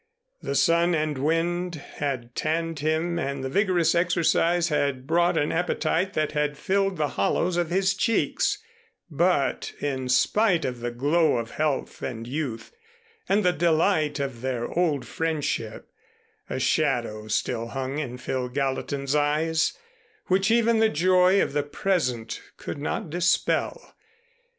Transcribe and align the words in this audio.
The 0.41 0.55
sun 0.55 0.95
and 0.95 1.19
wind 1.19 1.75
had 1.75 2.33
tanned 2.33 2.79
him 2.79 3.19
and 3.19 3.43
the 3.43 3.49
vigorous 3.49 3.93
exercise 3.93 4.69
had 4.69 5.05
brought 5.05 5.37
an 5.37 5.51
appetite 5.51 6.13
that 6.15 6.31
had 6.31 6.57
filled 6.57 6.97
the 6.97 7.09
hollows 7.09 7.55
of 7.55 7.69
his 7.69 7.93
cheeks; 7.93 8.57
but 9.11 9.73
in 9.79 10.09
spite 10.09 10.65
of 10.65 10.79
the 10.79 10.89
glow 10.89 11.37
of 11.37 11.51
health 11.51 12.01
and 12.01 12.25
youth 12.27 12.71
and 13.29 13.45
the 13.45 13.53
delight 13.53 14.19
of 14.19 14.41
their 14.41 14.65
old 14.69 15.05
friendship, 15.05 15.91
a 16.49 16.59
shadow 16.59 17.27
still 17.27 17.67
hung 17.67 17.99
in 17.99 18.17
Phil 18.17 18.49
Gallatin's 18.49 19.13
eyes, 19.13 19.77
which 20.25 20.49
even 20.49 20.79
the 20.79 20.89
joy 20.89 21.39
of 21.43 21.53
the 21.53 21.61
present 21.61 22.41
could 22.57 22.79
not 22.79 23.11
dispel. 23.11 23.93